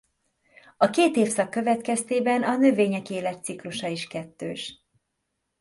A 0.77 0.89
két 0.89 1.15
évszak 1.15 1.49
következtében 1.49 2.43
a 2.43 2.57
növények 2.57 3.09
életciklusa 3.09 3.87
is 3.87 4.07
kettős. 4.07 4.83